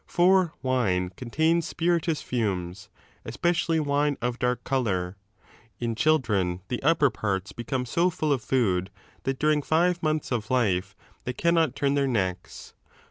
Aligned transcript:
For 0.07 0.51
wine 0.63 1.11
contains 1.15 1.67
spirituous 1.67 2.23
fumes, 2.23 2.89
especially 3.23 3.77
'5 3.77 3.85
wine 3.85 4.17
of 4.19 4.39
dark 4.39 4.63
colour. 4.63 5.15
In 5.79 5.93
children 5.93 6.61
the 6.69 6.81
upper 6.81 7.11
parts 7.11 7.51
become 7.51 7.85
so 7.85 8.09
full 8.09 8.33
of 8.33 8.41
food, 8.43 8.89
that 9.25 9.37
during 9.37 9.61
five 9.61 10.01
months 10.01 10.31
of 10.31 10.49
life 10.49 10.95
they 11.25 11.33
cannot 11.33 11.75
turn 11.75 11.93
their 11.93 12.07
necks. 12.07 12.73